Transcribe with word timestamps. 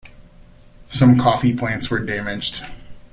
Some 0.89 1.19
coffee 1.19 1.55
plants 1.55 1.91
were 1.91 2.03
damaged. 2.03 2.63